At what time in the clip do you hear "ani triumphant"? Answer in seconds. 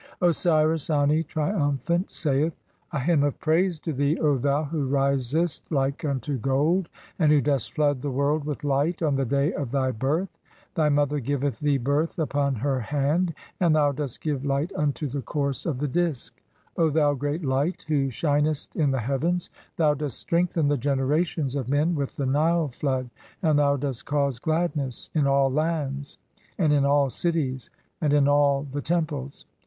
0.89-2.09